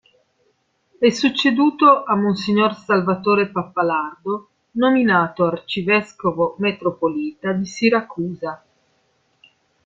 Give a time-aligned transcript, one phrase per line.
[0.97, 2.49] È succeduto a mons.
[2.85, 8.63] Salvatore Pappalardo, nominato arcivescovo metropolita di Siracusa.